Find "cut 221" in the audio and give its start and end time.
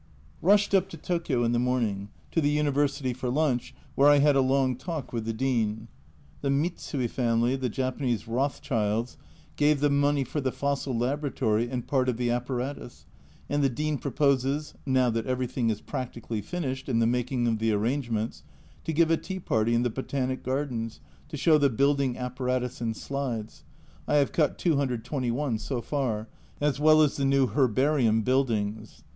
24.31-25.59